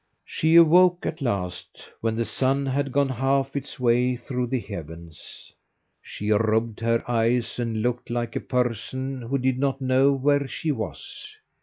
She 0.25 0.55
awoke 0.55 1.05
at 1.05 1.21
last 1.21 1.87
when 1.99 2.15
the 2.15 2.25
sun 2.25 2.65
had 2.65 2.91
gone 2.91 3.09
half 3.09 3.55
its 3.55 3.79
way 3.79 4.15
through 4.15 4.47
the 4.47 4.59
heavens. 4.59 5.53
She 6.01 6.31
rubbed 6.31 6.79
her 6.79 7.03
eyes 7.07 7.59
and 7.59 7.83
looked 7.83 8.09
like 8.09 8.35
a 8.35 8.39
person 8.39 9.21
who 9.21 9.37
did 9.37 9.59
not 9.59 9.79
know 9.79 10.11
where 10.11 10.47
she 10.47 10.71
was. 10.71 11.37